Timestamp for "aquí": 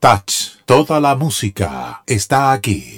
2.52-2.88